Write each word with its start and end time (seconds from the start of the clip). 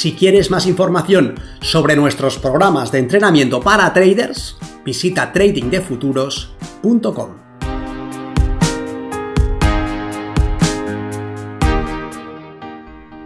Si 0.00 0.14
quieres 0.14 0.50
más 0.50 0.64
información 0.64 1.34
sobre 1.60 1.94
nuestros 1.94 2.38
programas 2.38 2.90
de 2.90 3.00
entrenamiento 3.00 3.60
para 3.60 3.92
traders, 3.92 4.56
visita 4.82 5.30
tradingdefuturos.com. 5.30 7.36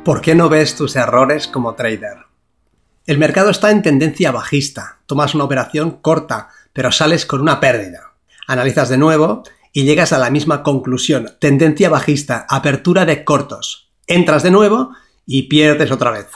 ¿Por 0.04 0.20
qué 0.20 0.34
no 0.34 0.48
ves 0.48 0.74
tus 0.74 0.96
errores 0.96 1.46
como 1.46 1.76
trader? 1.76 2.24
El 3.06 3.18
mercado 3.18 3.50
está 3.50 3.70
en 3.70 3.82
tendencia 3.82 4.32
bajista, 4.32 4.98
tomas 5.06 5.36
una 5.36 5.44
operación 5.44 6.00
corta, 6.00 6.48
pero 6.72 6.90
sales 6.90 7.24
con 7.24 7.40
una 7.40 7.60
pérdida. 7.60 8.14
Analizas 8.48 8.88
de 8.88 8.98
nuevo 8.98 9.44
y 9.72 9.84
llegas 9.84 10.12
a 10.12 10.18
la 10.18 10.30
misma 10.30 10.64
conclusión, 10.64 11.36
tendencia 11.38 11.88
bajista, 11.88 12.44
apertura 12.48 13.06
de 13.06 13.22
cortos. 13.22 13.92
Entras 14.08 14.42
de 14.42 14.50
nuevo 14.50 14.90
y 15.24 15.44
pierdes 15.44 15.92
otra 15.92 16.10
vez 16.10 16.26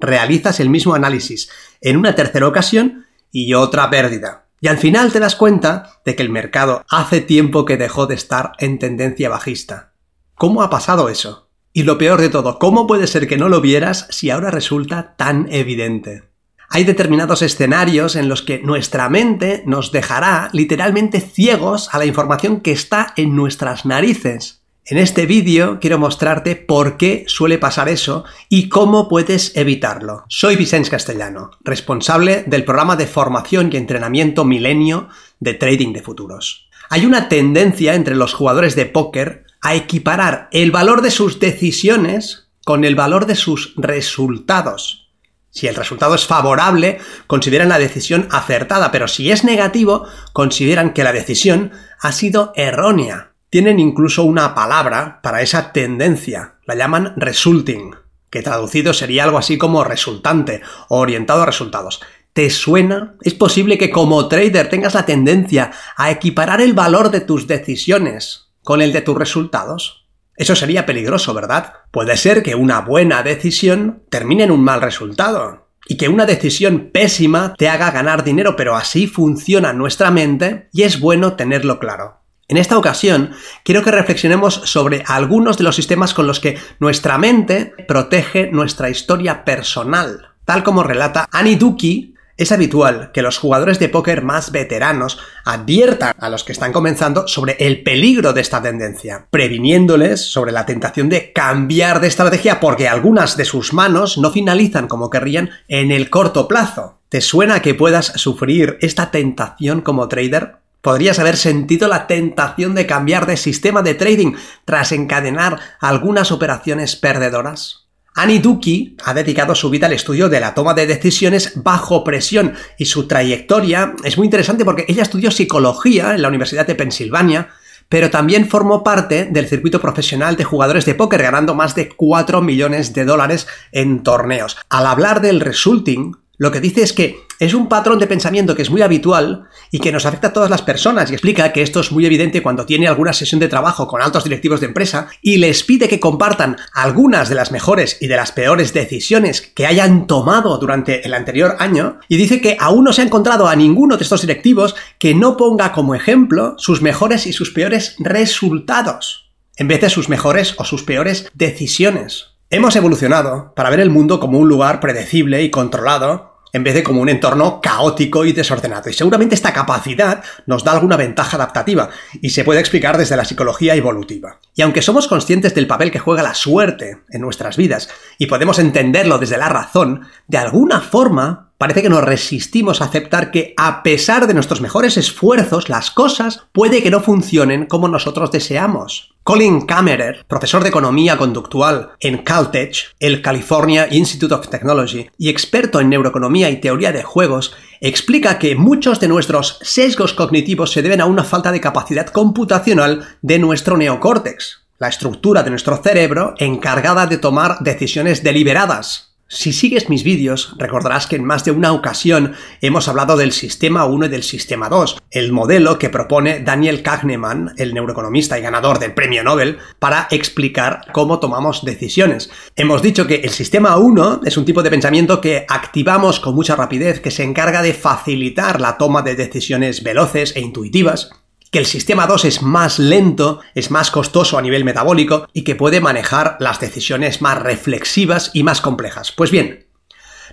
realizas 0.00 0.60
el 0.60 0.70
mismo 0.70 0.94
análisis 0.94 1.50
en 1.80 1.96
una 1.96 2.14
tercera 2.14 2.46
ocasión 2.46 3.06
y 3.30 3.54
otra 3.54 3.90
pérdida. 3.90 4.46
Y 4.60 4.68
al 4.68 4.78
final 4.78 5.12
te 5.12 5.20
das 5.20 5.36
cuenta 5.36 6.00
de 6.04 6.16
que 6.16 6.22
el 6.22 6.30
mercado 6.30 6.84
hace 6.88 7.20
tiempo 7.20 7.64
que 7.64 7.76
dejó 7.76 8.06
de 8.06 8.14
estar 8.14 8.52
en 8.58 8.78
tendencia 8.78 9.28
bajista. 9.28 9.92
¿Cómo 10.34 10.62
ha 10.62 10.70
pasado 10.70 11.08
eso? 11.08 11.48
Y 11.72 11.84
lo 11.84 11.98
peor 11.98 12.20
de 12.20 12.28
todo, 12.28 12.58
¿cómo 12.58 12.86
puede 12.86 13.06
ser 13.06 13.28
que 13.28 13.36
no 13.36 13.48
lo 13.48 13.60
vieras 13.60 14.08
si 14.10 14.30
ahora 14.30 14.50
resulta 14.50 15.14
tan 15.16 15.46
evidente? 15.52 16.24
Hay 16.70 16.84
determinados 16.84 17.40
escenarios 17.42 18.14
en 18.16 18.28
los 18.28 18.42
que 18.42 18.60
nuestra 18.60 19.08
mente 19.08 19.62
nos 19.64 19.90
dejará 19.90 20.50
literalmente 20.52 21.20
ciegos 21.20 21.88
a 21.92 21.98
la 21.98 22.04
información 22.04 22.60
que 22.60 22.72
está 22.72 23.14
en 23.16 23.34
nuestras 23.34 23.86
narices. 23.86 24.57
En 24.90 24.96
este 24.96 25.26
vídeo 25.26 25.80
quiero 25.82 25.98
mostrarte 25.98 26.56
por 26.56 26.96
qué 26.96 27.24
suele 27.26 27.58
pasar 27.58 27.90
eso 27.90 28.24
y 28.48 28.70
cómo 28.70 29.06
puedes 29.06 29.54
evitarlo. 29.54 30.24
Soy 30.30 30.56
Vicente 30.56 30.88
Castellano, 30.88 31.50
responsable 31.60 32.44
del 32.46 32.64
programa 32.64 32.96
de 32.96 33.06
formación 33.06 33.68
y 33.70 33.76
entrenamiento 33.76 34.46
milenio 34.46 35.10
de 35.40 35.52
trading 35.52 35.92
de 35.92 36.00
futuros. 36.00 36.70
Hay 36.88 37.04
una 37.04 37.28
tendencia 37.28 37.94
entre 37.96 38.16
los 38.16 38.32
jugadores 38.32 38.76
de 38.76 38.86
póker 38.86 39.44
a 39.60 39.74
equiparar 39.74 40.48
el 40.52 40.70
valor 40.70 41.02
de 41.02 41.10
sus 41.10 41.38
decisiones 41.38 42.48
con 42.64 42.86
el 42.86 42.94
valor 42.94 43.26
de 43.26 43.34
sus 43.34 43.74
resultados. 43.76 45.10
Si 45.50 45.66
el 45.66 45.74
resultado 45.74 46.14
es 46.14 46.24
favorable, 46.24 46.98
consideran 47.26 47.68
la 47.68 47.78
decisión 47.78 48.26
acertada, 48.30 48.90
pero 48.90 49.06
si 49.06 49.30
es 49.30 49.44
negativo, 49.44 50.06
consideran 50.32 50.94
que 50.94 51.04
la 51.04 51.12
decisión 51.12 51.72
ha 52.00 52.12
sido 52.12 52.52
errónea. 52.56 53.27
Tienen 53.50 53.78
incluso 53.78 54.24
una 54.24 54.54
palabra 54.54 55.20
para 55.22 55.40
esa 55.40 55.72
tendencia, 55.72 56.56
la 56.66 56.74
llaman 56.74 57.14
resulting, 57.16 57.94
que 58.28 58.42
traducido 58.42 58.92
sería 58.92 59.24
algo 59.24 59.38
así 59.38 59.56
como 59.56 59.84
resultante 59.84 60.60
o 60.88 60.98
orientado 60.98 61.42
a 61.42 61.46
resultados. 61.46 62.02
¿Te 62.34 62.50
suena? 62.50 63.14
Es 63.22 63.32
posible 63.32 63.78
que 63.78 63.90
como 63.90 64.28
trader 64.28 64.68
tengas 64.68 64.92
la 64.92 65.06
tendencia 65.06 65.72
a 65.96 66.10
equiparar 66.10 66.60
el 66.60 66.74
valor 66.74 67.10
de 67.10 67.20
tus 67.20 67.46
decisiones 67.46 68.50
con 68.62 68.82
el 68.82 68.92
de 68.92 69.00
tus 69.00 69.16
resultados. 69.16 70.06
Eso 70.36 70.54
sería 70.54 70.84
peligroso, 70.84 71.32
¿verdad? 71.32 71.72
Puede 71.90 72.18
ser 72.18 72.42
que 72.42 72.54
una 72.54 72.82
buena 72.82 73.22
decisión 73.22 74.02
termine 74.10 74.44
en 74.44 74.50
un 74.50 74.62
mal 74.62 74.82
resultado 74.82 75.68
y 75.88 75.96
que 75.96 76.10
una 76.10 76.26
decisión 76.26 76.90
pésima 76.92 77.54
te 77.54 77.70
haga 77.70 77.90
ganar 77.90 78.22
dinero, 78.22 78.56
pero 78.56 78.76
así 78.76 79.06
funciona 79.06 79.72
nuestra 79.72 80.10
mente 80.10 80.68
y 80.70 80.82
es 80.82 81.00
bueno 81.00 81.32
tenerlo 81.32 81.78
claro. 81.78 82.17
En 82.50 82.56
esta 82.56 82.78
ocasión, 82.78 83.32
quiero 83.62 83.82
que 83.82 83.90
reflexionemos 83.90 84.54
sobre 84.64 85.04
algunos 85.06 85.58
de 85.58 85.64
los 85.64 85.76
sistemas 85.76 86.14
con 86.14 86.26
los 86.26 86.40
que 86.40 86.56
nuestra 86.80 87.18
mente 87.18 87.74
protege 87.86 88.48
nuestra 88.50 88.88
historia 88.88 89.44
personal. 89.44 90.30
Tal 90.46 90.64
como 90.64 90.82
relata 90.82 91.28
Annie 91.30 91.56
Duki, 91.56 92.14
es 92.38 92.50
habitual 92.50 93.10
que 93.12 93.20
los 93.20 93.36
jugadores 93.36 93.78
de 93.78 93.90
póker 93.90 94.22
más 94.22 94.50
veteranos 94.50 95.18
adviertan 95.44 96.14
a 96.18 96.30
los 96.30 96.42
que 96.42 96.52
están 96.52 96.72
comenzando 96.72 97.28
sobre 97.28 97.56
el 97.58 97.82
peligro 97.82 98.32
de 98.32 98.40
esta 98.40 98.62
tendencia, 98.62 99.26
previniéndoles 99.30 100.24
sobre 100.32 100.52
la 100.52 100.64
tentación 100.64 101.10
de 101.10 101.34
cambiar 101.34 102.00
de 102.00 102.06
estrategia 102.06 102.60
porque 102.60 102.88
algunas 102.88 103.36
de 103.36 103.44
sus 103.44 103.74
manos 103.74 104.16
no 104.16 104.30
finalizan 104.30 104.88
como 104.88 105.10
querrían 105.10 105.50
en 105.66 105.90
el 105.90 106.08
corto 106.08 106.48
plazo. 106.48 107.00
¿Te 107.10 107.20
suena 107.20 107.60
que 107.60 107.74
puedas 107.74 108.06
sufrir 108.06 108.78
esta 108.80 109.10
tentación 109.10 109.82
como 109.82 110.08
trader? 110.08 110.58
Podrías 110.80 111.18
haber 111.18 111.36
sentido 111.36 111.88
la 111.88 112.06
tentación 112.06 112.74
de 112.74 112.86
cambiar 112.86 113.26
de 113.26 113.36
sistema 113.36 113.82
de 113.82 113.94
trading 113.94 114.34
tras 114.64 114.92
encadenar 114.92 115.58
algunas 115.80 116.30
operaciones 116.30 116.96
perdedoras. 116.96 117.88
Annie 118.14 118.40
Duki 118.40 118.96
ha 119.04 119.14
dedicado 119.14 119.54
su 119.54 119.70
vida 119.70 119.86
al 119.86 119.92
estudio 119.92 120.28
de 120.28 120.40
la 120.40 120.52
toma 120.52 120.74
de 120.74 120.88
decisiones 120.88 121.52
bajo 121.62 122.02
presión 122.02 122.54
y 122.76 122.86
su 122.86 123.06
trayectoria 123.06 123.94
es 124.02 124.18
muy 124.18 124.26
interesante 124.26 124.64
porque 124.64 124.86
ella 124.88 125.04
estudió 125.04 125.30
psicología 125.30 126.14
en 126.14 126.22
la 126.22 126.28
Universidad 126.28 126.66
de 126.66 126.74
Pensilvania, 126.74 127.50
pero 127.88 128.10
también 128.10 128.48
formó 128.48 128.82
parte 128.82 129.26
del 129.26 129.48
circuito 129.48 129.80
profesional 129.80 130.36
de 130.36 130.42
jugadores 130.42 130.84
de 130.84 130.96
póker 130.96 131.22
ganando 131.22 131.54
más 131.54 131.76
de 131.76 131.90
4 131.90 132.42
millones 132.42 132.92
de 132.92 133.04
dólares 133.04 133.46
en 133.70 134.02
torneos. 134.02 134.56
Al 134.68 134.86
hablar 134.86 135.20
del 135.20 135.40
resulting, 135.40 136.16
lo 136.38 136.52
que 136.52 136.60
dice 136.60 136.82
es 136.82 136.92
que 136.92 137.26
es 137.40 137.52
un 137.52 137.68
patrón 137.68 137.98
de 137.98 138.06
pensamiento 138.06 138.54
que 138.54 138.62
es 138.62 138.70
muy 138.70 138.82
habitual 138.82 139.48
y 139.70 139.80
que 139.80 139.92
nos 139.92 140.06
afecta 140.06 140.28
a 140.28 140.32
todas 140.32 140.50
las 140.50 140.62
personas 140.62 141.10
y 141.10 141.14
explica 141.14 141.52
que 141.52 141.62
esto 141.62 141.80
es 141.80 141.92
muy 141.92 142.06
evidente 142.06 142.42
cuando 142.42 142.64
tiene 142.64 142.88
alguna 142.88 143.12
sesión 143.12 143.40
de 143.40 143.48
trabajo 143.48 143.86
con 143.86 144.02
altos 144.02 144.24
directivos 144.24 144.60
de 144.60 144.66
empresa 144.66 145.08
y 145.20 145.38
les 145.38 145.64
pide 145.64 145.88
que 145.88 146.00
compartan 146.00 146.56
algunas 146.72 147.28
de 147.28 147.34
las 147.34 147.52
mejores 147.52 147.98
y 148.00 148.06
de 148.06 148.16
las 148.16 148.32
peores 148.32 148.72
decisiones 148.72 149.42
que 149.42 149.66
hayan 149.66 150.06
tomado 150.06 150.58
durante 150.58 151.04
el 151.04 151.14
anterior 151.14 151.56
año 151.58 151.98
y 152.08 152.16
dice 152.16 152.40
que 152.40 152.56
aún 152.58 152.84
no 152.84 152.92
se 152.92 153.02
ha 153.02 153.06
encontrado 153.06 153.48
a 153.48 153.56
ninguno 153.56 153.96
de 153.96 154.04
estos 154.04 154.22
directivos 154.22 154.76
que 154.98 155.14
no 155.14 155.36
ponga 155.36 155.72
como 155.72 155.94
ejemplo 155.94 156.54
sus 156.58 156.82
mejores 156.82 157.26
y 157.26 157.32
sus 157.32 157.50
peores 157.50 157.96
resultados 157.98 159.28
en 159.56 159.66
vez 159.66 159.80
de 159.80 159.90
sus 159.90 160.08
mejores 160.08 160.54
o 160.58 160.64
sus 160.64 160.84
peores 160.84 161.28
decisiones. 161.34 162.37
Hemos 162.50 162.74
evolucionado 162.76 163.52
para 163.54 163.68
ver 163.68 163.80
el 163.80 163.90
mundo 163.90 164.18
como 164.18 164.38
un 164.38 164.48
lugar 164.48 164.80
predecible 164.80 165.42
y 165.42 165.50
controlado 165.50 166.38
en 166.54 166.64
vez 166.64 166.72
de 166.72 166.82
como 166.82 167.02
un 167.02 167.10
entorno 167.10 167.60
caótico 167.60 168.24
y 168.24 168.32
desordenado. 168.32 168.88
Y 168.88 168.94
seguramente 168.94 169.34
esta 169.34 169.52
capacidad 169.52 170.24
nos 170.46 170.64
da 170.64 170.72
alguna 170.72 170.96
ventaja 170.96 171.36
adaptativa 171.36 171.90
y 172.22 172.30
se 172.30 172.44
puede 172.44 172.60
explicar 172.60 172.96
desde 172.96 173.18
la 173.18 173.26
psicología 173.26 173.74
evolutiva. 173.74 174.38
Y 174.54 174.62
aunque 174.62 174.80
somos 174.80 175.08
conscientes 175.08 175.54
del 175.54 175.66
papel 175.66 175.90
que 175.90 175.98
juega 175.98 176.22
la 176.22 176.32
suerte 176.32 177.02
en 177.10 177.20
nuestras 177.20 177.58
vidas 177.58 177.90
y 178.16 178.28
podemos 178.28 178.58
entenderlo 178.58 179.18
desde 179.18 179.36
la 179.36 179.50
razón, 179.50 180.06
de 180.26 180.38
alguna 180.38 180.80
forma 180.80 181.50
parece 181.58 181.82
que 181.82 181.90
nos 181.90 182.04
resistimos 182.04 182.80
a 182.80 182.86
aceptar 182.86 183.30
que 183.30 183.52
a 183.58 183.82
pesar 183.82 184.26
de 184.26 184.32
nuestros 184.32 184.62
mejores 184.62 184.96
esfuerzos, 184.96 185.68
las 185.68 185.90
cosas 185.90 186.46
puede 186.52 186.82
que 186.82 186.90
no 186.90 187.00
funcionen 187.00 187.66
como 187.66 187.88
nosotros 187.88 188.30
deseamos. 188.30 189.14
Colin 189.28 189.66
Kammerer, 189.66 190.24
profesor 190.26 190.62
de 190.62 190.70
economía 190.70 191.18
conductual 191.18 191.90
en 192.00 192.16
Caltech, 192.16 192.96
el 192.98 193.20
California 193.20 193.86
Institute 193.90 194.32
of 194.32 194.48
Technology, 194.48 195.10
y 195.18 195.28
experto 195.28 195.80
en 195.80 195.90
neuroeconomía 195.90 196.48
y 196.48 196.62
teoría 196.62 196.92
de 196.92 197.02
juegos, 197.02 197.54
explica 197.82 198.38
que 198.38 198.56
muchos 198.56 199.00
de 199.00 199.08
nuestros 199.08 199.58
sesgos 199.60 200.14
cognitivos 200.14 200.72
se 200.72 200.80
deben 200.80 201.02
a 201.02 201.04
una 201.04 201.24
falta 201.24 201.52
de 201.52 201.60
capacidad 201.60 202.06
computacional 202.06 203.06
de 203.20 203.38
nuestro 203.38 203.76
neocórtex, 203.76 204.62
la 204.78 204.88
estructura 204.88 205.42
de 205.42 205.50
nuestro 205.50 205.76
cerebro 205.76 206.32
encargada 206.38 207.06
de 207.06 207.18
tomar 207.18 207.58
decisiones 207.60 208.24
deliberadas, 208.24 209.07
si 209.30 209.52
sigues 209.52 209.90
mis 209.90 210.04
vídeos, 210.04 210.54
recordarás 210.56 211.06
que 211.06 211.16
en 211.16 211.24
más 211.24 211.44
de 211.44 211.50
una 211.50 211.72
ocasión 211.72 212.32
hemos 212.62 212.88
hablado 212.88 213.14
del 213.18 213.32
sistema 213.32 213.84
1 213.84 214.06
y 214.06 214.08
del 214.08 214.22
sistema 214.22 214.70
2, 214.70 215.02
el 215.10 215.32
modelo 215.32 215.78
que 215.78 215.90
propone 215.90 216.40
Daniel 216.40 216.82
Kahneman, 216.82 217.52
el 217.58 217.74
neuroeconomista 217.74 218.38
y 218.38 218.42
ganador 218.42 218.78
del 218.78 218.94
premio 218.94 219.22
Nobel, 219.22 219.58
para 219.78 220.08
explicar 220.10 220.80
cómo 220.92 221.20
tomamos 221.20 221.62
decisiones. 221.62 222.30
Hemos 222.56 222.80
dicho 222.80 223.06
que 223.06 223.16
el 223.16 223.30
sistema 223.30 223.76
1 223.76 224.22
es 224.24 224.38
un 224.38 224.46
tipo 224.46 224.62
de 224.62 224.70
pensamiento 224.70 225.20
que 225.20 225.44
activamos 225.46 226.20
con 226.20 226.34
mucha 226.34 226.56
rapidez, 226.56 227.00
que 227.00 227.10
se 227.10 227.22
encarga 227.22 227.60
de 227.60 227.74
facilitar 227.74 228.62
la 228.62 228.78
toma 228.78 229.02
de 229.02 229.14
decisiones 229.14 229.82
veloces 229.82 230.34
e 230.36 230.40
intuitivas, 230.40 231.10
que 231.50 231.58
el 231.58 231.66
sistema 231.66 232.06
2 232.06 232.24
es 232.26 232.42
más 232.42 232.78
lento, 232.78 233.40
es 233.54 233.70
más 233.70 233.90
costoso 233.90 234.38
a 234.38 234.42
nivel 234.42 234.64
metabólico 234.64 235.28
y 235.32 235.42
que 235.42 235.54
puede 235.54 235.80
manejar 235.80 236.36
las 236.40 236.60
decisiones 236.60 237.22
más 237.22 237.40
reflexivas 237.40 238.30
y 238.34 238.42
más 238.42 238.60
complejas. 238.60 239.12
Pues 239.12 239.30
bien, 239.30 239.68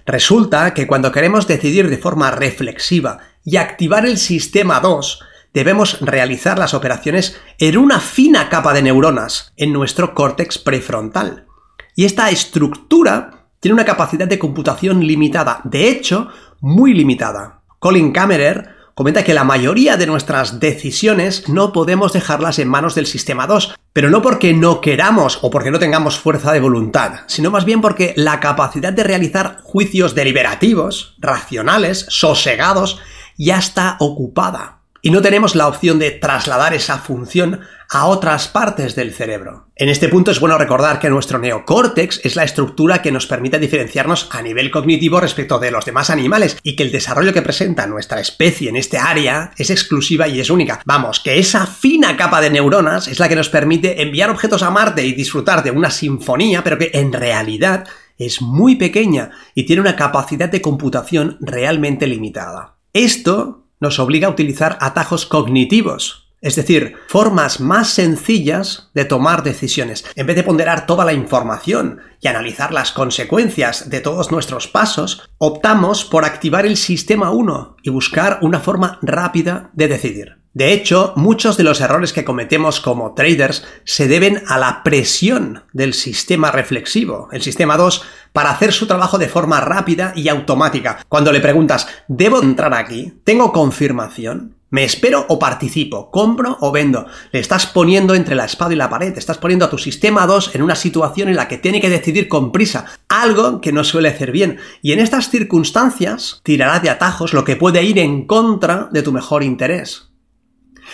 Resulta 0.05 0.73
que 0.75 0.85
cuando 0.85 1.11
queremos 1.11 1.47
decidir 1.47 1.89
de 1.89 1.97
forma 1.97 2.29
reflexiva 2.29 3.19
y 3.43 3.57
activar 3.57 4.05
el 4.05 4.17
sistema 4.17 4.79
2, 4.79 5.19
debemos 5.51 5.99
realizar 6.01 6.59
las 6.59 6.75
operaciones 6.75 7.39
en 7.57 7.77
una 7.77 7.99
fina 7.99 8.49
capa 8.49 8.73
de 8.73 8.83
neuronas 8.83 9.53
en 9.57 9.73
nuestro 9.73 10.13
córtex 10.13 10.59
prefrontal. 10.59 11.47
Y 11.95 12.05
esta 12.05 12.29
estructura 12.29 13.47
tiene 13.59 13.73
una 13.73 13.85
capacidad 13.85 14.27
de 14.27 14.37
computación 14.37 15.05
limitada, 15.07 15.61
de 15.63 15.89
hecho, 15.89 16.29
muy 16.59 16.93
limitada. 16.93 17.61
Colin 17.79 18.11
Kammerer 18.11 18.74
comenta 18.95 19.25
que 19.25 19.33
la 19.33 19.43
mayoría 19.43 19.97
de 19.97 20.07
nuestras 20.07 20.59
decisiones 20.61 21.47
no 21.49 21.73
podemos 21.73 22.13
dejarlas 22.13 22.59
en 22.59 22.69
manos 22.69 22.95
del 22.95 23.05
sistema 23.05 23.45
2, 23.45 23.75
pero 23.91 24.09
no 24.09 24.21
porque 24.21 24.53
no 24.53 24.79
queramos 24.79 25.39
o 25.41 25.49
porque 25.49 25.69
no 25.69 25.79
tengamos 25.79 26.17
fuerza 26.17 26.53
de 26.53 26.61
voluntad, 26.61 27.19
sino 27.27 27.51
más 27.51 27.65
bien 27.65 27.81
porque 27.81 28.13
la 28.15 28.39
capacidad 28.39 28.93
de 28.93 29.03
realizar 29.03 29.59
juicios 29.63 30.15
deliberativos, 30.15 31.15
racionales, 31.19 32.05
sosegados, 32.09 32.99
ya 33.37 33.57
está 33.57 33.97
ocupada. 33.99 34.79
Y 35.05 35.11
no 35.11 35.21
tenemos 35.21 35.53
la 35.53 35.67
opción 35.67 35.99
de 35.99 36.09
trasladar 36.09 36.73
esa 36.73 36.97
función 36.97 37.59
a 37.91 38.07
otras 38.07 38.47
partes 38.47 38.95
del 38.95 39.13
cerebro. 39.13 39.67
En 39.75 39.87
este 39.87 40.09
punto 40.09 40.31
es 40.31 40.39
bueno 40.39 40.57
recordar 40.57 40.97
que 40.97 41.11
nuestro 41.11 41.37
neocórtex 41.37 42.21
es 42.23 42.35
la 42.35 42.43
estructura 42.43 43.03
que 43.03 43.11
nos 43.11 43.27
permite 43.27 43.59
diferenciarnos 43.59 44.27
a 44.31 44.41
nivel 44.41 44.71
cognitivo 44.71 45.19
respecto 45.19 45.59
de 45.59 45.69
los 45.69 45.85
demás 45.85 46.09
animales 46.09 46.57
y 46.63 46.75
que 46.75 46.81
el 46.81 46.91
desarrollo 46.91 47.33
que 47.33 47.43
presenta 47.43 47.85
nuestra 47.85 48.19
especie 48.19 48.67
en 48.67 48.77
este 48.77 48.97
área 48.97 49.51
es 49.57 49.69
exclusiva 49.69 50.27
y 50.27 50.39
es 50.39 50.49
única. 50.49 50.81
Vamos, 50.85 51.19
que 51.19 51.37
esa 51.37 51.67
fina 51.67 52.17
capa 52.17 52.41
de 52.41 52.49
neuronas 52.49 53.07
es 53.07 53.19
la 53.19 53.29
que 53.29 53.35
nos 53.35 53.49
permite 53.49 54.01
enviar 54.01 54.31
objetos 54.31 54.63
a 54.63 54.71
Marte 54.71 55.05
y 55.05 55.13
disfrutar 55.13 55.61
de 55.61 55.69
una 55.69 55.91
sinfonía, 55.91 56.63
pero 56.63 56.79
que 56.79 56.89
en 56.95 57.13
realidad 57.13 57.87
es 58.17 58.41
muy 58.41 58.73
pequeña 58.75 59.29
y 59.53 59.67
tiene 59.67 59.83
una 59.83 59.95
capacidad 59.95 60.49
de 60.49 60.63
computación 60.63 61.37
realmente 61.41 62.07
limitada. 62.07 62.77
Esto 62.91 63.64
nos 63.85 63.99
obliga 63.99 64.27
a 64.27 64.31
utilizar 64.31 64.79
atajos 64.81 65.27
cognitivos, 65.27 66.31
es 66.41 66.55
decir, 66.55 66.95
formas 67.07 67.59
más 67.59 67.89
sencillas 67.89 68.89
de 68.95 69.05
tomar 69.05 69.43
decisiones. 69.43 70.03
En 70.15 70.25
vez 70.25 70.35
de 70.35 70.43
ponderar 70.43 70.87
toda 70.87 71.05
la 71.05 71.13
información 71.13 71.99
y 72.19 72.27
analizar 72.27 72.73
las 72.73 72.91
consecuencias 72.91 73.91
de 73.91 74.01
todos 74.01 74.31
nuestros 74.31 74.67
pasos, 74.67 75.29
optamos 75.37 76.03
por 76.03 76.25
activar 76.25 76.65
el 76.65 76.77
sistema 76.77 77.29
1 77.29 77.77
y 77.83 77.91
buscar 77.91 78.39
una 78.41 78.59
forma 78.59 78.97
rápida 79.03 79.69
de 79.73 79.87
decidir. 79.87 80.44
De 80.55 80.71
hecho, 80.71 81.11
muchos 81.17 81.57
de 81.57 81.65
los 81.65 81.81
errores 81.81 82.13
que 82.13 82.23
cometemos 82.23 82.79
como 82.79 83.13
traders 83.13 83.65
se 83.83 84.07
deben 84.07 84.41
a 84.47 84.57
la 84.57 84.83
presión 84.83 85.63
del 85.73 85.93
sistema 85.93 86.49
reflexivo, 86.49 87.27
el 87.33 87.41
sistema 87.41 87.75
2, 87.75 88.01
para 88.31 88.51
hacer 88.51 88.71
su 88.71 88.87
trabajo 88.87 89.17
de 89.17 89.27
forma 89.27 89.59
rápida 89.59 90.13
y 90.15 90.29
automática. 90.29 91.03
Cuando 91.09 91.33
le 91.33 91.41
preguntas, 91.41 91.87
¿debo 92.07 92.41
entrar 92.41 92.73
aquí? 92.73 93.19
¿Tengo 93.25 93.51
confirmación? 93.51 94.55
¿Me 94.69 94.85
espero 94.85 95.25
o 95.27 95.37
participo? 95.37 96.09
¿Compro 96.09 96.57
o 96.61 96.71
vendo? 96.71 97.05
Le 97.33 97.41
estás 97.41 97.65
poniendo 97.65 98.15
entre 98.15 98.35
la 98.35 98.45
espada 98.45 98.71
y 98.71 98.77
la 98.77 98.89
pared, 98.89 99.17
estás 99.17 99.37
poniendo 99.37 99.65
a 99.65 99.69
tu 99.69 99.77
sistema 99.77 100.25
2 100.25 100.55
en 100.55 100.61
una 100.61 100.75
situación 100.75 101.27
en 101.27 101.35
la 101.35 101.49
que 101.49 101.57
tiene 101.57 101.81
que 101.81 101.89
decidir 101.89 102.29
con 102.29 102.53
prisa, 102.53 102.85
algo 103.09 103.59
que 103.59 103.73
no 103.73 103.83
suele 103.83 104.07
hacer 104.07 104.31
bien. 104.31 104.59
Y 104.81 104.93
en 104.93 104.99
estas 104.99 105.29
circunstancias 105.29 106.39
tirará 106.43 106.79
de 106.79 106.89
atajos 106.89 107.33
lo 107.33 107.43
que 107.43 107.57
puede 107.57 107.83
ir 107.83 107.99
en 107.99 108.25
contra 108.25 108.87
de 108.93 109.03
tu 109.03 109.11
mejor 109.11 109.43
interés. 109.43 110.14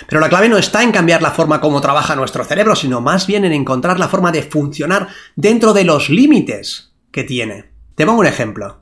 Pero 0.08 0.22
la 0.22 0.30
clave 0.30 0.50
no 0.50 0.58
está 0.58 0.84
en 0.84 0.92
cambiar 0.92 1.22
la 1.22 1.32
forma 1.32 1.62
como 1.62 1.82
trabaja 1.82 2.16
nuestro 2.16 2.44
cerebro, 2.44 2.76
sino 2.76 3.02
más 3.02 3.28
bien 3.28 3.46
en 3.46 3.54
encontrar 3.54 4.00
la 4.00 4.10
forma 4.10 4.32
de 4.32 4.44
funcionar 4.44 5.08
dentro 5.36 5.74
de 5.74 5.84
los 5.84 6.10
límites 6.10 6.94
que 7.12 7.24
tiene. 7.24 7.72
Te 7.96 8.06
pongo 8.06 8.22
un 8.22 8.28
ejemplo. 8.28 8.82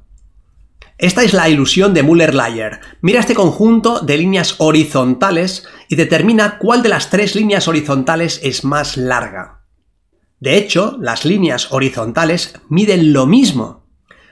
Esta 0.98 1.24
es 1.24 1.34
la 1.34 1.48
ilusión 1.48 1.94
de 1.94 2.04
Müller-Lyer. 2.04 2.82
Mira 3.02 3.22
este 3.22 3.34
conjunto 3.34 4.02
de 4.02 4.18
líneas 4.18 4.56
horizontales 4.58 5.66
y 5.88 5.96
determina 5.96 6.58
cuál 6.58 6.84
de 6.84 6.90
las 6.90 7.10
tres 7.10 7.36
líneas 7.36 7.70
horizontales 7.70 8.42
es 8.44 8.66
más 8.66 8.98
larga. 8.98 9.62
De 10.40 10.58
hecho, 10.58 10.98
las 11.00 11.26
líneas 11.26 11.72
horizontales 11.72 12.54
miden 12.70 13.14
lo 13.14 13.26
mismo, 13.26 13.79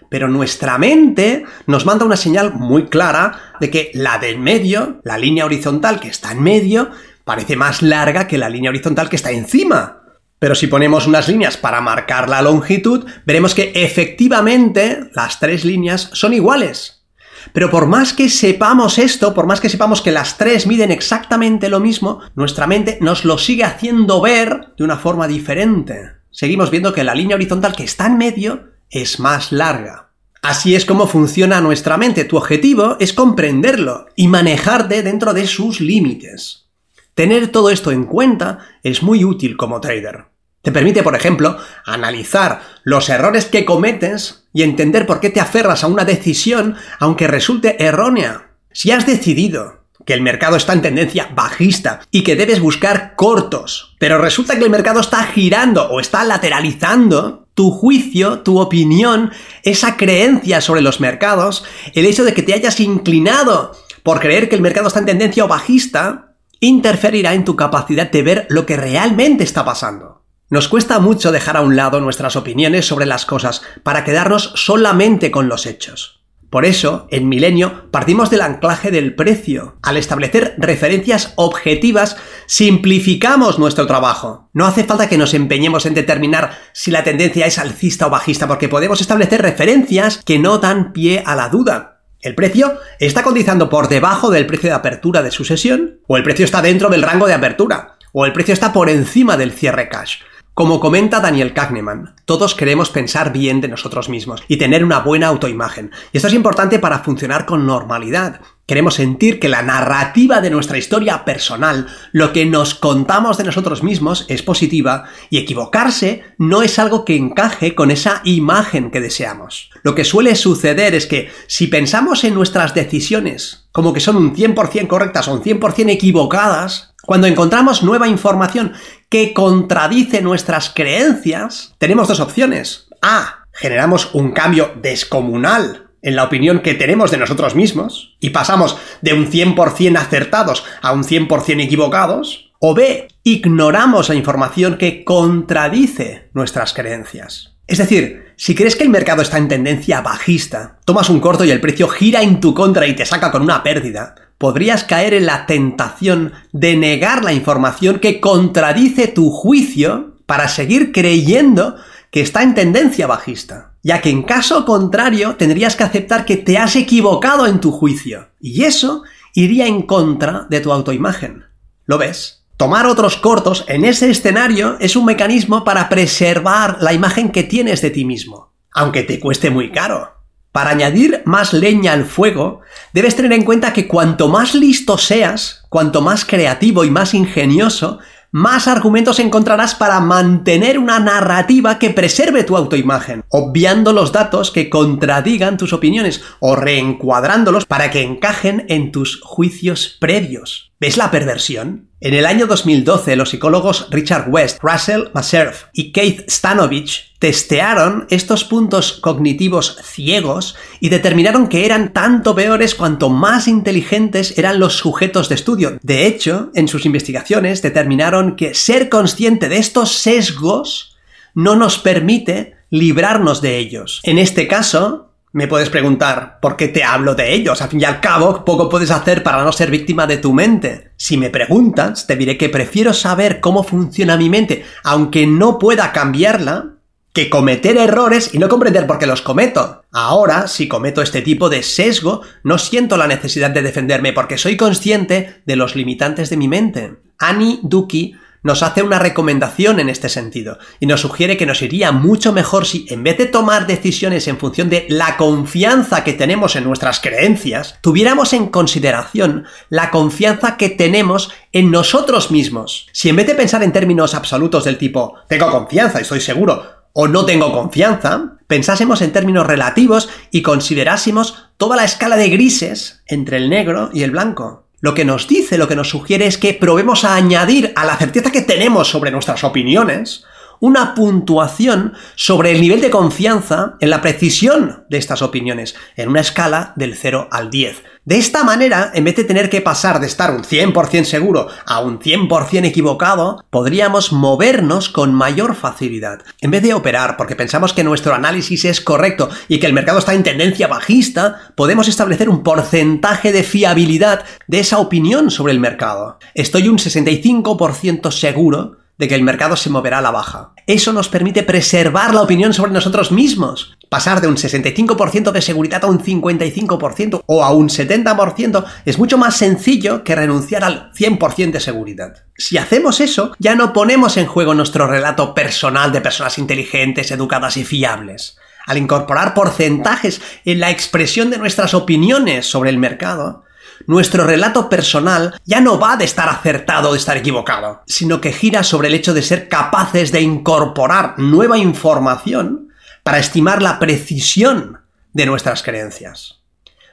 pero 0.10 0.28
nuestra 0.28 0.78
mente 0.78 1.46
nos 1.66 1.86
manda 1.86 2.06
una 2.06 2.18
señal 2.18 2.54
muy 2.54 2.86
clara 2.86 3.56
de 3.60 3.70
que 3.70 3.92
la 3.94 4.18
del 4.20 4.40
medio, 4.40 5.02
la 5.04 5.18
línea 5.18 5.46
horizontal 5.46 6.00
que 6.00 6.10
está 6.10 6.32
en 6.32 6.42
medio, 6.42 6.92
parece 7.24 7.56
más 7.56 7.82
larga 7.82 8.28
que 8.28 8.38
la 8.38 8.50
línea 8.50 8.70
horizontal 8.70 9.10
que 9.10 9.18
está 9.18 9.32
encima. 9.32 10.04
Pero 10.40 10.56
si 10.56 10.68
ponemos 10.68 11.08
unas 11.08 11.28
líneas 11.28 11.58
para 11.58 11.82
marcar 11.82 12.30
la 12.30 12.42
longitud, 12.42 13.06
veremos 13.26 13.56
que 13.56 13.72
efectivamente 13.76 15.10
las 15.14 15.40
tres 15.40 15.66
líneas 15.66 16.10
son 16.14 16.34
iguales. 16.34 17.06
Pero 17.54 17.70
por 17.72 17.88
más 17.88 18.14
que 18.14 18.30
sepamos 18.30 18.98
esto, 18.98 19.34
por 19.34 19.48
más 19.48 19.62
que 19.62 19.70
sepamos 19.70 20.02
que 20.02 20.12
las 20.12 20.38
tres 20.38 20.68
miden 20.68 20.92
exactamente 20.92 21.70
lo 21.70 21.80
mismo, 21.80 22.22
nuestra 22.36 22.68
mente 22.68 22.98
nos 23.02 23.26
lo 23.26 23.38
sigue 23.38 23.64
haciendo 23.64 24.22
ver 24.22 24.74
de 24.78 24.84
una 24.84 24.98
forma 24.98 25.28
diferente. 25.28 26.12
Seguimos 26.32 26.70
viendo 26.70 26.94
que 26.94 27.04
la 27.04 27.16
línea 27.16 27.36
horizontal 27.36 27.76
que 27.76 27.84
está 27.84 28.06
en 28.06 28.18
medio 28.18 28.77
es 28.90 29.20
más 29.20 29.52
larga. 29.52 30.12
Así 30.42 30.76
es 30.76 30.86
como 30.86 31.08
funciona 31.08 31.62
nuestra 31.62 31.98
mente. 31.98 32.24
Tu 32.24 32.38
objetivo 32.38 32.98
es 33.00 33.14
comprenderlo 33.14 34.08
y 34.16 34.28
manejarte 34.28 35.04
dentro 35.04 35.34
de 35.34 35.48
sus 35.48 35.82
límites. 35.82 36.68
Tener 37.14 37.48
todo 37.48 37.70
esto 37.70 37.92
en 37.92 38.06
cuenta 38.06 38.60
es 38.84 39.02
muy 39.02 39.26
útil 39.26 39.58
como 39.58 39.82
trader. 39.82 40.26
Te 40.62 40.72
permite, 40.72 41.02
por 41.02 41.16
ejemplo, 41.16 41.58
analizar 41.86 42.62
los 42.84 43.10
errores 43.10 43.46
que 43.46 43.66
cometes 43.66 44.48
y 44.54 44.64
entender 44.64 45.06
por 45.06 45.20
qué 45.20 45.30
te 45.30 45.40
aferras 45.40 45.84
a 45.84 45.88
una 45.88 46.06
decisión 46.06 46.76
aunque 47.00 47.28
resulte 47.28 47.84
errónea. 47.84 48.52
Si 48.72 48.92
has 48.92 49.06
decidido 49.06 49.87
que 50.08 50.14
el 50.14 50.22
mercado 50.22 50.56
está 50.56 50.72
en 50.72 50.82
tendencia 50.82 51.30
bajista 51.36 52.00
y 52.12 52.24
que 52.24 52.38
debes 52.38 52.62
buscar 52.62 53.16
cortos, 53.16 53.94
pero 54.00 54.18
resulta 54.18 54.58
que 54.58 54.64
el 54.64 54.70
mercado 54.70 55.02
está 55.02 55.22
girando 55.26 55.90
o 55.90 56.00
está 56.00 56.24
lateralizando, 56.24 57.46
tu 57.54 57.72
juicio, 57.72 58.40
tu 58.40 58.60
opinión, 58.60 59.32
esa 59.64 59.98
creencia 59.98 60.62
sobre 60.62 60.82
los 60.82 61.02
mercados, 61.02 61.66
el 61.94 62.06
hecho 62.06 62.24
de 62.24 62.34
que 62.34 62.42
te 62.42 62.54
hayas 62.54 62.80
inclinado 62.80 63.74
por 64.02 64.22
creer 64.22 64.48
que 64.48 64.56
el 64.56 64.62
mercado 64.62 64.88
está 64.88 65.00
en 65.00 65.08
tendencia 65.08 65.46
bajista, 65.46 66.36
interferirá 66.62 67.34
en 67.34 67.44
tu 67.44 67.58
capacidad 67.58 68.10
de 68.10 68.24
ver 68.24 68.48
lo 68.50 68.66
que 68.66 68.78
realmente 68.78 69.44
está 69.44 69.66
pasando. 69.66 70.24
Nos 70.50 70.70
cuesta 70.70 71.00
mucho 71.00 71.34
dejar 71.34 71.58
a 71.58 71.62
un 71.62 71.76
lado 71.76 72.00
nuestras 72.00 72.38
opiniones 72.38 72.86
sobre 72.86 73.06
las 73.06 73.26
cosas 73.26 73.62
para 73.84 74.06
quedarnos 74.06 74.54
solamente 74.56 75.32
con 75.32 75.50
los 75.50 75.66
hechos. 75.66 76.17
Por 76.50 76.66
eso, 76.66 77.08
en 77.12 77.28
Milenio 77.28 77.92
partimos 77.92 78.30
del 78.30 78.42
anclaje 78.42 78.90
del 78.90 79.16
precio. 79.16 79.78
Al 79.82 79.98
establecer 79.98 80.56
referencias 80.58 81.34
objetivas, 81.36 82.16
simplificamos 82.46 83.60
nuestro 83.60 83.86
trabajo. 83.86 84.50
No 84.54 84.66
hace 84.66 84.86
falta 84.86 85.10
que 85.10 85.18
nos 85.18 85.34
empeñemos 85.34 85.86
en 85.86 85.94
determinar 85.94 86.58
si 86.72 86.90
la 86.90 87.04
tendencia 87.04 87.46
es 87.46 87.60
alcista 87.60 88.08
o 88.08 88.10
bajista, 88.10 88.48
porque 88.48 88.70
podemos 88.70 89.02
establecer 89.02 89.42
referencias 89.42 90.22
que 90.24 90.40
no 90.40 90.60
dan 90.60 90.94
pie 90.94 91.22
a 91.26 91.36
la 91.36 91.50
duda. 91.50 92.00
¿El 92.22 92.34
precio 92.34 92.80
está 93.00 93.24
cotizando 93.24 93.70
por 93.70 93.90
debajo 93.90 94.32
del 94.32 94.48
precio 94.48 94.70
de 94.70 94.76
apertura 94.76 95.22
de 95.22 95.32
su 95.32 95.44
sesión? 95.44 96.00
¿O 96.08 96.16
el 96.16 96.24
precio 96.24 96.46
está 96.46 96.62
dentro 96.62 96.90
del 96.90 97.04
rango 97.04 97.28
de 97.28 97.34
apertura? 97.34 97.98
¿O 98.14 98.26
el 98.26 98.34
precio 98.34 98.54
está 98.54 98.72
por 98.72 98.90
encima 98.90 99.36
del 99.36 99.52
cierre 99.52 99.90
cash? 99.90 100.22
Como 100.58 100.80
comenta 100.80 101.20
Daniel 101.20 101.54
Kahneman, 101.54 102.16
todos 102.26 102.56
queremos 102.56 102.90
pensar 102.90 103.32
bien 103.32 103.62
de 103.62 103.68
nosotros 103.68 104.10
mismos 104.10 104.44
y 104.48 104.58
tener 104.58 104.84
una 104.84 105.02
buena 105.02 105.28
autoimagen. 105.28 105.92
Y 106.12 106.18
esto 106.18 106.30
es 106.30 106.34
importante 106.34 106.80
para 106.80 106.98
funcionar 106.98 107.46
con 107.46 107.68
normalidad. 107.68 108.42
Queremos 108.68 108.96
sentir 108.96 109.40
que 109.40 109.48
la 109.48 109.62
narrativa 109.62 110.42
de 110.42 110.50
nuestra 110.50 110.78
historia 110.78 111.24
personal, 111.24 111.88
lo 112.12 112.34
que 112.34 112.46
nos 112.46 112.76
contamos 112.76 113.38
de 113.38 113.46
nosotros 113.46 113.82
mismos, 113.82 114.26
es 114.28 114.44
positiva 114.44 115.06
y 115.30 115.38
equivocarse 115.38 116.26
no 116.38 116.62
es 116.62 116.78
algo 116.78 117.06
que 117.06 117.16
encaje 117.16 117.76
con 117.76 117.92
esa 117.92 118.20
imagen 118.26 118.92
que 118.92 119.00
deseamos. 119.00 119.70
Lo 119.84 119.96
que 119.96 120.04
suele 120.04 120.36
suceder 120.36 120.96
es 120.96 121.08
que 121.08 121.32
si 121.48 121.68
pensamos 121.68 122.26
en 122.26 122.34
nuestras 122.34 122.74
decisiones 122.74 123.70
como 123.72 123.94
que 123.94 124.02
son 124.02 124.18
un 124.18 124.36
100% 124.36 124.88
correctas 124.88 125.30
o 125.30 125.34
un 125.34 125.44
100% 125.44 125.90
equivocadas, 125.90 126.94
cuando 127.06 127.28
encontramos 127.28 127.84
nueva 127.84 128.10
información 128.10 128.74
que 129.08 129.34
contradice 129.34 130.22
nuestras 130.22 130.72
creencias, 130.72 131.74
tenemos 131.78 132.10
dos 132.10 132.20
opciones. 132.20 132.90
A. 133.02 133.46
Generamos 133.54 134.14
un 134.14 134.34
cambio 134.34 134.74
descomunal 134.82 135.87
en 136.08 136.16
la 136.16 136.24
opinión 136.24 136.62
que 136.62 136.74
tenemos 136.74 137.12
de 137.12 137.18
nosotros 137.18 137.54
mismos 137.54 138.16
y 138.22 138.30
pasamos 138.30 138.78
de 139.02 139.14
un 139.14 139.30
100% 139.30 139.98
acertados 139.98 140.64
a 140.82 140.94
un 140.94 141.04
100% 141.04 141.62
equivocados. 141.62 142.54
O 142.60 142.74
B. 142.74 143.10
Ignoramos 143.24 144.08
la 144.08 144.16
información 144.16 144.78
que 144.78 145.04
contradice 145.04 146.30
nuestras 146.34 146.74
creencias. 146.74 147.58
Es 147.68 147.80
decir, 147.80 148.34
si 148.38 148.56
crees 148.56 148.78
que 148.78 148.84
el 148.84 148.90
mercado 148.90 149.22
está 149.22 149.38
en 149.38 149.50
tendencia 149.50 150.00
bajista, 150.00 150.80
tomas 150.86 151.10
un 151.10 151.20
corto 151.20 151.44
y 151.44 151.52
el 151.52 151.60
precio 151.60 151.90
gira 151.90 152.22
en 152.22 152.40
tu 152.40 152.54
contra 152.54 152.88
y 152.88 152.96
te 152.96 153.06
saca 153.06 153.30
con 153.30 153.42
una 153.42 153.62
pérdida, 153.62 154.16
podrías 154.38 154.86
caer 154.86 155.14
en 155.14 155.26
la 155.26 155.46
tentación 155.46 156.32
de 156.54 156.78
negar 156.78 157.26
la 157.26 157.34
información 157.34 158.00
que 158.00 158.22
contradice 158.22 159.10
tu 159.10 159.30
juicio 159.30 160.16
para 160.26 160.48
seguir 160.48 160.94
creyendo 160.94 161.76
que 162.12 162.22
está 162.22 162.44
en 162.44 162.56
tendencia 162.56 163.08
bajista, 163.08 163.74
ya 163.84 164.02
que 164.02 164.10
en 164.10 164.24
caso 164.24 164.66
contrario 164.66 165.36
tendrías 165.36 165.76
que 165.76 165.84
aceptar 165.84 166.26
que 166.26 166.38
te 166.38 166.58
has 166.58 166.76
equivocado 166.76 167.48
en 167.48 167.60
tu 167.60 167.72
juicio, 167.72 168.30
y 168.40 168.64
eso 168.64 169.04
iría 169.34 169.68
en 169.68 169.84
contra 169.84 170.48
de 170.50 170.62
tu 170.62 170.72
autoimagen. 170.72 171.46
¿Lo 171.86 171.98
ves? 171.98 172.46
Tomar 172.58 172.88
otros 172.88 173.18
cortos 173.18 173.66
en 173.68 173.86
ese 173.86 174.10
escenario 174.10 174.78
es 174.80 174.96
un 174.96 175.06
mecanismo 175.06 175.64
para 175.64 175.90
preservar 175.90 176.78
la 176.82 176.92
imagen 176.94 177.32
que 177.32 177.44
tienes 177.44 177.82
de 177.84 177.92
ti 177.92 178.04
mismo, 178.04 178.52
aunque 178.74 179.04
te 179.04 179.20
cueste 179.20 179.52
muy 179.52 179.72
caro. 179.72 180.18
Para 180.52 180.72
añadir 180.72 181.22
más 181.26 181.54
leña 181.54 181.94
al 181.94 182.06
fuego, 182.06 182.62
debes 182.94 183.16
tener 183.16 183.32
en 183.34 183.44
cuenta 183.44 183.74
que 183.74 183.88
cuanto 183.88 184.28
más 184.28 184.56
listo 184.56 184.98
seas, 184.98 185.66
cuanto 185.70 186.02
más 186.02 186.26
creativo 186.26 186.84
y 186.84 186.90
más 186.90 187.14
ingenioso, 187.14 188.00
más 188.32 188.68
argumentos 188.68 189.20
encontrarás 189.20 189.76
para 189.76 190.00
mantener 190.00 190.80
una 190.80 191.00
narrativa 191.00 191.80
que 191.80 191.90
preserve 191.90 192.44
tu 192.44 192.58
autoimagen, 192.58 193.24
obviando 193.30 193.94
los 193.94 194.12
datos 194.12 194.52
que 194.52 194.70
contradigan 194.70 195.58
tus 195.58 195.74
opiniones 195.74 196.24
o 196.40 196.56
reencuadrándolos 196.56 197.66
para 197.66 197.92
que 197.92 198.02
encajen 198.02 198.66
en 198.70 198.92
tus 198.92 199.22
juicios 199.22 199.98
previos. 200.00 200.72
¿Ves 200.80 200.96
la 200.96 201.10
perversión? 201.10 201.90
En 202.02 202.14
el 202.14 202.28
año 202.28 202.46
2012, 202.46 203.16
los 203.16 203.32
psicólogos 203.32 203.88
Richard 203.90 204.30
West, 204.30 204.60
Russell 204.62 205.06
Maserf 205.12 205.64
y 205.74 205.92
Keith 205.92 206.30
Stanovich 206.30 207.16
testearon 207.18 208.06
estos 208.12 208.44
puntos 208.44 208.94
cognitivos 208.94 209.80
ciegos 209.84 210.56
y 210.80 210.90
determinaron 210.90 211.48
que 211.48 211.66
eran 211.66 211.94
tanto 211.94 212.36
peores 212.36 212.76
cuanto 212.76 213.10
más 213.10 213.48
inteligentes 213.48 214.38
eran 214.38 214.60
los 214.60 214.76
sujetos 214.76 215.30
de 215.30 215.36
estudio. 215.36 215.80
De 215.82 216.06
hecho, 216.06 216.52
en 216.54 216.68
sus 216.68 216.86
investigaciones 216.86 217.64
determinaron 217.64 218.36
que 218.36 218.54
ser 218.54 218.88
consciente 218.88 219.50
de 219.50 219.58
estos 219.58 219.94
sesgos 219.94 220.96
no 221.34 221.56
nos 221.56 221.80
permite 221.80 222.56
librarnos 222.70 223.42
de 223.42 223.58
ellos. 223.58 224.02
En 224.04 224.20
este 224.20 224.48
caso, 224.48 225.07
me 225.34 225.48
puedes 225.48 225.70
preguntar, 225.70 226.40
¿por 226.42 226.56
qué 226.56 226.68
te 226.68 226.84
hablo 226.84 227.14
de 227.14 227.34
ellos? 227.34 227.62
Al 227.62 227.70
fin 227.70 227.82
y 227.82 227.86
al 227.86 228.00
cabo, 228.00 228.46
poco 228.46 228.70
puedes 228.70 228.92
hacer 228.92 229.24
para 229.24 229.44
no 229.44 229.52
ser 229.52 229.70
víctima 229.70 230.08
de 230.08 230.18
tu 230.18 230.34
mente. 230.34 230.92
Si 230.96 231.18
me 231.18 231.30
preguntas, 231.30 232.08
te 232.08 232.16
diré 232.16 232.38
que 232.38 232.50
prefiero 232.50 232.94
saber 232.94 233.40
cómo 233.40 233.64
funciona 233.64 234.18
mi 234.18 234.30
mente, 234.30 234.66
aunque 234.84 235.28
no 235.28 235.60
pueda 235.60 235.92
cambiarla, 235.92 236.78
que 237.14 237.30
cometer 237.30 237.78
errores 237.78 238.34
y 238.34 238.38
no 238.38 238.48
comprender 238.48 238.86
por 238.86 239.00
qué 239.00 239.08
los 239.08 239.22
cometo. 239.22 239.84
Ahora, 239.92 240.48
si 240.48 240.68
cometo 240.68 241.02
este 241.02 241.24
tipo 241.24 241.50
de 241.50 241.64
sesgo, 241.64 242.22
no 242.44 242.58
siento 242.58 242.96
la 242.96 243.08
necesidad 243.08 243.50
de 243.50 243.64
defenderme 243.64 244.14
porque 244.14 244.38
soy 244.38 244.56
consciente 244.56 245.42
de 245.46 245.56
los 245.56 245.76
limitantes 245.76 246.30
de 246.30 246.38
mi 246.38 246.48
mente. 246.48 246.94
Annie 247.18 247.60
Duki 247.64 248.16
nos 248.44 248.64
hace 248.64 248.84
una 248.84 249.00
recomendación 249.00 249.80
en 249.80 249.90
este 249.90 250.10
sentido 250.10 250.58
y 250.80 250.86
nos 250.86 251.02
sugiere 251.02 251.38
que 251.38 251.46
nos 251.46 251.62
iría 251.62 251.92
mucho 251.92 252.34
mejor 252.34 252.66
si 252.66 252.86
en 252.90 253.04
vez 253.04 253.18
de 253.18 253.26
tomar 253.26 253.68
decisiones 253.68 254.28
en 254.28 254.38
función 254.38 254.70
de 254.70 254.86
la 254.90 255.18
confianza 255.18 256.04
que 256.04 256.14
tenemos 256.14 256.56
en 256.56 256.64
nuestras 256.64 257.00
creencias, 257.00 257.78
tuviéramos 257.82 258.34
en 258.34 258.48
consideración 258.48 259.46
la 259.70 259.92
confianza 259.92 260.58
que 260.58 260.70
tenemos 260.70 261.32
en 261.52 261.72
nosotros 261.72 262.32
mismos. 262.32 262.88
Si 262.92 263.10
en 263.10 263.16
vez 263.16 263.28
de 263.28 263.36
pensar 263.36 263.64
en 263.64 263.72
términos 263.72 264.14
absolutos 264.14 264.64
del 264.64 264.78
tipo 264.78 265.16
tengo 265.28 265.50
confianza 265.50 266.00
y 266.00 266.04
estoy 266.04 266.22
seguro, 266.22 266.78
o 267.00 267.08
no 267.08 267.26
tengo 267.26 267.52
confianza, 267.52 268.38
pensásemos 268.48 269.04
en 269.04 269.12
términos 269.12 269.46
relativos 269.46 270.10
y 270.32 270.42
considerásemos 270.42 271.50
toda 271.58 271.76
la 271.76 271.84
escala 271.84 272.18
de 272.18 272.30
grises 272.30 273.04
entre 273.06 273.38
el 273.38 273.52
negro 273.52 273.92
y 273.94 274.02
el 274.02 274.10
blanco. 274.10 274.67
Lo 274.80 274.94
que 274.94 275.06
nos 275.06 275.28
dice, 275.28 275.58
lo 275.58 275.68
que 275.68 275.76
nos 275.76 275.90
sugiere 275.90 276.28
es 276.28 276.38
que 276.38 276.54
probemos 276.54 277.04
a 277.04 277.16
añadir 277.16 277.74
a 277.76 277.86
la 277.86 277.98
certeza 277.98 278.32
que 278.32 278.42
tenemos 278.42 278.88
sobre 278.88 279.12
nuestras 279.12 279.44
opiniones 279.44 280.24
una 280.60 280.96
puntuación 280.96 281.94
sobre 282.16 282.52
el 282.52 282.62
nivel 282.62 282.82
de 282.82 282.90
confianza 282.90 283.76
en 283.80 283.90
la 283.90 284.02
precisión 284.02 284.86
de 284.90 284.98
estas 284.98 285.22
opiniones, 285.22 285.76
en 285.96 286.10
una 286.10 286.22
escala 286.22 286.74
del 286.76 286.96
0 286.96 287.28
al 287.32 287.50
10. 287.50 287.84
De 288.08 288.18
esta 288.18 288.46
manera, 288.46 288.92
en 288.94 289.04
vez 289.04 289.18
de 289.18 289.26
tener 289.26 289.50
que 289.50 289.60
pasar 289.60 290.00
de 290.00 290.08
estar 290.08 290.32
un 290.32 290.44
100% 290.44 291.04
seguro 291.04 291.50
a 291.66 291.82
un 291.82 292.00
100% 292.00 292.66
equivocado, 292.66 293.44
podríamos 293.50 294.14
movernos 294.14 294.88
con 294.88 295.14
mayor 295.14 295.56
facilidad. 295.56 296.20
En 296.40 296.52
vez 296.52 296.64
de 296.64 296.74
operar 296.74 297.18
porque 297.18 297.36
pensamos 297.36 297.74
que 297.74 297.84
nuestro 297.84 298.16
análisis 298.16 298.64
es 298.64 298.80
correcto 298.80 299.30
y 299.50 299.60
que 299.60 299.68
el 299.68 299.74
mercado 299.74 300.00
está 300.00 300.14
en 300.14 300.24
tendencia 300.24 300.68
bajista, 300.68 301.52
podemos 301.56 301.90
establecer 301.90 302.30
un 302.30 302.44
porcentaje 302.44 303.34
de 303.34 303.44
fiabilidad 303.44 304.24
de 304.48 304.60
esa 304.60 304.80
opinión 304.80 305.30
sobre 305.30 305.52
el 305.52 305.60
mercado. 305.60 306.18
Estoy 306.34 306.70
un 306.70 306.78
65% 306.78 308.10
seguro 308.12 308.78
de 308.98 309.08
que 309.08 309.16
el 309.16 309.24
mercado 309.24 309.56
se 309.56 309.70
moverá 309.70 310.00
a 310.00 310.02
la 310.02 310.12
baja. 310.12 310.54
Eso 310.66 310.92
nos 310.92 311.08
permite 311.08 311.44
preservar 311.44 312.14
la 312.14 312.22
opinión 312.22 312.54
sobre 312.54 312.72
nosotros 312.72 313.12
mismos. 313.12 313.78
Pasar 313.90 314.20
de 314.20 314.28
un 314.28 314.36
65% 314.36 315.32
de 315.32 315.42
seguridad 315.42 315.86
a 315.86 315.88
un 315.88 316.00
55% 316.00 317.24
o 317.26 317.44
a 317.44 317.52
un 317.52 317.70
70% 317.70 318.66
es 318.86 318.98
mucho 318.98 319.18
más 319.18 319.38
sencillo 319.38 320.04
que 320.04 320.16
renunciar 320.16 320.64
al 320.64 320.92
100% 320.92 321.52
de 321.52 321.60
seguridad. 321.60 322.26
Si 322.36 322.58
hacemos 322.58 323.00
eso, 323.00 323.32
ya 323.40 323.56
no 323.56 323.72
ponemos 323.72 324.18
en 324.18 324.26
juego 324.26 324.54
nuestro 324.54 324.88
relato 324.88 325.34
personal 325.34 325.92
de 325.92 326.02
personas 326.02 326.38
inteligentes, 326.38 327.12
educadas 327.12 327.56
y 327.56 327.64
fiables. 327.64 328.38
Al 328.66 328.78
incorporar 328.78 329.34
porcentajes 329.34 330.22
en 330.44 330.60
la 330.60 330.70
expresión 330.70 331.30
de 331.30 331.38
nuestras 331.38 331.74
opiniones 331.74 332.46
sobre 332.46 332.70
el 332.70 332.78
mercado, 332.78 333.46
nuestro 333.88 334.26
relato 334.26 334.70
personal 334.70 335.40
ya 335.46 335.62
no 335.62 335.80
va 335.80 335.96
de 335.96 336.06
estar 336.06 336.30
acertado 336.30 336.90
o 336.90 336.92
de 336.92 337.00
estar 337.00 337.18
equivocado, 337.18 337.82
sino 337.88 338.22
que 338.22 338.34
gira 338.34 338.64
sobre 338.64 338.90
el 338.90 338.94
hecho 338.94 339.14
de 339.14 339.24
ser 339.24 339.48
capaces 339.48 340.12
de 340.12 340.22
incorporar 340.22 341.16
nueva 341.18 341.58
información 341.58 342.70
para 343.04 343.18
estimar 343.18 343.62
la 343.62 343.80
precisión 343.80 344.82
de 345.14 345.26
nuestras 345.26 345.64
creencias. 345.64 346.42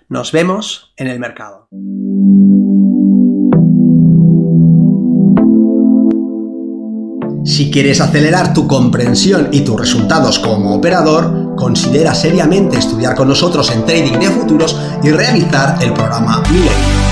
Nos 0.09 0.31
vemos 0.31 0.95
en 0.97 1.09
el 1.09 1.19
mercado. 1.19 1.69
Si 7.45 7.71
quieres 7.71 8.01
acelerar 8.01 8.55
tu 8.55 8.67
comprensión 8.67 9.49
y 9.53 9.63
tus 9.63 9.79
resultados 9.79 10.39
como 10.39 10.75
operador, 10.75 11.44
considera 11.57 12.15
seriamente 12.15 12.79
estudiar 12.79 13.15
con 13.15 13.29
nosotros 13.29 13.71
en 13.71 13.85
Trading 13.85 14.19
de 14.19 14.31
Futuros 14.31 14.77
y 15.03 15.11
realizar 15.11 15.79
el 15.83 15.93
programa 15.93 16.43
Milenio. 16.51 17.04